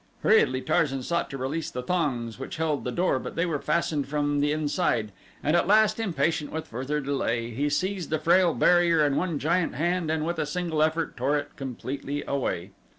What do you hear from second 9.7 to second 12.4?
hand and with a single effort tore it completely